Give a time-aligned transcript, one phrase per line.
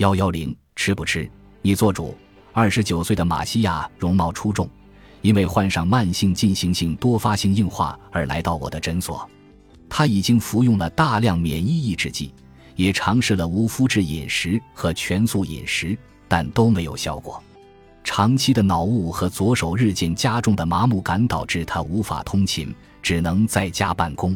[0.00, 1.30] 幺幺零，吃不吃？
[1.60, 2.16] 你做主。
[2.52, 4.66] 二十九岁的马西亚容貌出众，
[5.20, 9.28] 因为患上慢性进行性多发性硬化而来到我的诊所。
[9.90, 12.32] 他已经服用了大量免疫抑制剂，
[12.76, 15.94] 也尝试了无麸质饮食和全素饮食，
[16.26, 17.38] 但都没有效果。
[18.02, 24.34] 长期的脑雾和左手日渐加重的麻木感导致他无法通勤，只能在家办公。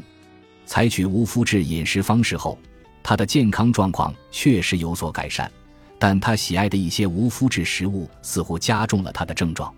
[0.67, 2.59] 采取无麸质饮食方式后，
[3.05, 5.49] 他的健康状况确实有所改善。
[5.97, 9.73] 但他喜爱的一些无麸质食物似乎加重了他的症状。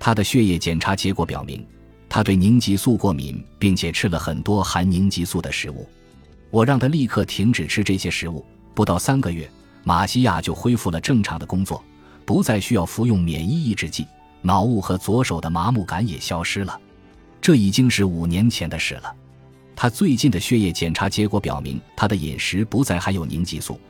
[0.00, 1.64] 他的血液检查结果表明，
[2.08, 5.86] 他对凝集素过敏，并且吃了很多含凝集素的食物。
[6.50, 8.44] 我让他立刻停止吃这些食物。
[8.74, 9.48] 不到三个月，
[9.84, 11.84] 马西亚就恢复了正常的工作，
[12.24, 14.06] 不再需要服用免疫抑制剂，
[14.40, 16.80] 脑雾和左手的麻木感也消失了。
[17.40, 19.14] 这已经是五年前的事了。
[19.82, 23.80] 他最近的血液检查结果表明，他的饮食不再含有凝集素。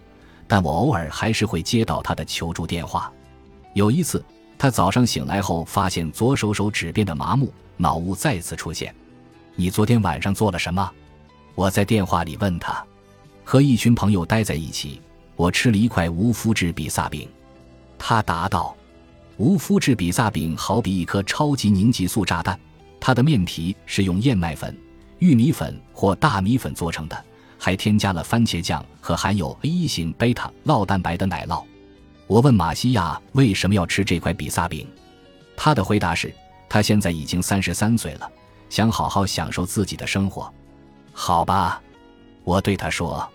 [0.47, 3.13] 但我偶尔还是会接到他的求助电话。
[3.75, 4.25] 有一次，
[4.57, 8.95] 他早上醒来后发现左手手指变得麻木，脑雾再次出现。
[9.57, 10.89] 你昨天晚上做了什么？
[11.57, 12.81] 我在电话里问他。
[13.43, 15.01] 和一群朋友待在一起，
[15.35, 17.29] 我吃了一块无麸质比萨饼。
[17.99, 18.77] 他答道
[19.39, 22.57] ：“无麸质比萨饼好比一颗超级凝集素炸弹，
[23.01, 24.73] 它的面皮是用燕麦粉、
[25.21, 27.25] 玉米粉或大米粉做成的。”
[27.63, 31.63] 还添加了番茄酱和含有 A 型贝塔酪蛋白的奶酪。
[32.27, 34.89] 我问马西亚为什么要吃这块比萨饼，
[35.59, 36.35] 他的回答是：
[36.71, 38.27] 他现在已经三十三岁了，
[38.71, 40.51] 想好好享受自己的生活。
[41.13, 41.83] 好吧，
[42.45, 43.31] 我对他说：“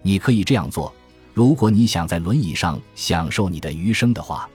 [0.00, 0.90] 你可以这样做，
[1.34, 4.48] 如果你想在轮椅上享受你的余生的话，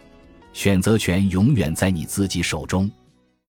[0.53, 2.89] 选择权永远在你自己手中。”